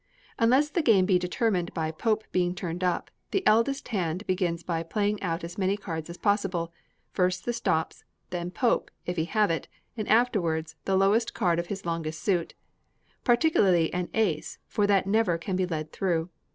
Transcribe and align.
Unless 0.39 0.69
the 0.71 0.81
game 0.81 1.05
be 1.05 1.19
determined 1.19 1.75
by 1.75 1.91
Pope 1.91 2.23
being 2.31 2.55
turned 2.55 2.83
up, 2.83 3.11
the 3.29 3.45
eldest 3.45 3.89
hand 3.89 4.25
begins 4.25 4.63
by 4.63 4.81
playing 4.81 5.21
out 5.21 5.43
as 5.43 5.59
many 5.59 5.77
cards 5.77 6.09
as 6.09 6.17
possible; 6.17 6.73
first 7.11 7.45
the 7.45 7.53
stops, 7.53 8.03
then 8.31 8.49
Pope, 8.49 8.89
if 9.05 9.15
he 9.15 9.25
have 9.25 9.51
it, 9.51 9.67
and 9.95 10.07
afterwards 10.09 10.75
the 10.85 10.97
lowest 10.97 11.35
card 11.35 11.59
of 11.59 11.67
his 11.67 11.85
longest 11.85 12.19
suit 12.23 12.55
particularly 13.23 13.93
an 13.93 14.09
ace, 14.15 14.57
for 14.65 14.87
that 14.87 15.05
never 15.05 15.37
can 15.37 15.55
be 15.55 15.67
led 15.67 15.91
through. 15.93 16.31